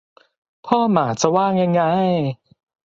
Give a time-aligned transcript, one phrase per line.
[0.65, 1.81] พ่อหมาจะว่ายังไง